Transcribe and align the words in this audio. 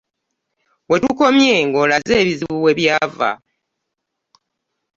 We 0.89 0.95
tukomye 1.03 1.53
ng'olaze 1.67 2.13
ebizibu 2.21 2.57
we 2.65 2.71
byava. 2.79 3.31